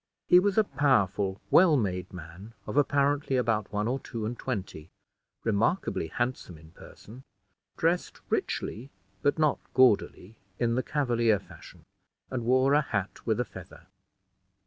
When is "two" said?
3.99-4.25